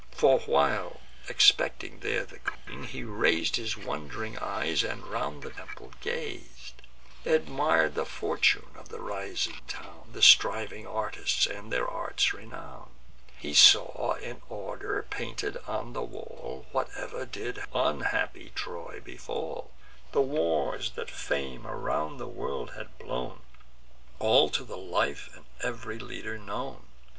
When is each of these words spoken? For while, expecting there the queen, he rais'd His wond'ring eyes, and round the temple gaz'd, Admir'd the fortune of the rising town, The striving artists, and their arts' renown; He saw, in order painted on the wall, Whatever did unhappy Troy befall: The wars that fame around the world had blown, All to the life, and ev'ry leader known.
For 0.09 0.39
while, 0.39 0.99
expecting 1.29 1.99
there 1.99 2.25
the 2.25 2.39
queen, 2.39 2.85
he 2.85 3.03
rais'd 3.03 3.57
His 3.57 3.77
wond'ring 3.77 4.35
eyes, 4.39 4.83
and 4.83 5.05
round 5.05 5.43
the 5.43 5.51
temple 5.51 5.93
gaz'd, 6.01 6.81
Admir'd 7.23 7.93
the 7.93 8.03
fortune 8.05 8.71
of 8.73 8.89
the 8.89 8.99
rising 8.99 9.59
town, 9.67 10.09
The 10.11 10.23
striving 10.23 10.87
artists, 10.87 11.45
and 11.45 11.71
their 11.71 11.87
arts' 11.87 12.33
renown; 12.33 12.89
He 13.37 13.53
saw, 13.53 14.13
in 14.15 14.41
order 14.49 15.05
painted 15.07 15.57
on 15.67 15.93
the 15.93 16.01
wall, 16.01 16.65
Whatever 16.71 17.27
did 17.27 17.61
unhappy 17.71 18.51
Troy 18.55 19.01
befall: 19.05 19.69
The 20.13 20.21
wars 20.21 20.93
that 20.95 21.11
fame 21.11 21.67
around 21.67 22.17
the 22.17 22.25
world 22.25 22.71
had 22.71 22.97
blown, 22.97 23.41
All 24.17 24.49
to 24.49 24.63
the 24.63 24.77
life, 24.79 25.29
and 25.35 25.45
ev'ry 25.61 25.99
leader 25.99 26.39
known. 26.39 26.87